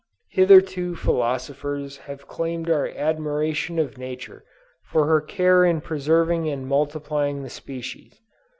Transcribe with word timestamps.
Hitherto 0.31 0.95
philosophers 0.95 1.97
have 2.09 2.27
claimed 2.27 2.71
our 2.71 2.87
admiration 2.87 3.77
of 3.77 3.99
nature 3.99 4.43
for 4.83 5.05
her 5.05 5.21
care 5.21 5.63
in 5.63 5.79
preserving 5.79 6.49
and 6.49 6.67
multiplying 6.67 7.43
the 7.43 7.51
species. 7.51 8.19